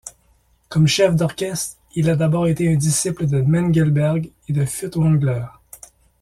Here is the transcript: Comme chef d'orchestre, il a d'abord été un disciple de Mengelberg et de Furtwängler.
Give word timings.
Comme 0.67 0.87
chef 0.87 1.15
d'orchestre, 1.15 1.77
il 1.93 2.09
a 2.09 2.15
d'abord 2.15 2.47
été 2.47 2.67
un 2.67 2.75
disciple 2.75 3.27
de 3.27 3.39
Mengelberg 3.41 4.31
et 4.49 4.53
de 4.53 4.65
Furtwängler. 4.65 5.45